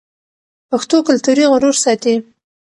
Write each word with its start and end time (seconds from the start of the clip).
پښتو 0.69 0.97
کلتوري 1.07 1.45
غرور 1.51 1.75
ساتي. 1.83 2.15